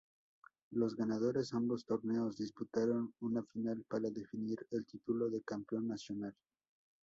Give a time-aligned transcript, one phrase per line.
[0.71, 6.35] Los ganadores ambos torneos disputaron una final para definir el título de Campeón Nacional.